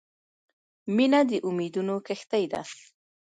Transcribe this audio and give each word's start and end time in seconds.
•مینه 0.95 1.21
د 1.29 1.31
امیدونو 1.47 1.95
کښتۍ 2.07 2.45
ده. 2.51 2.61